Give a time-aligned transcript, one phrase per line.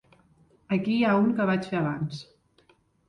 [0.77, 2.25] Aquí hi ha un que vaig fer abans!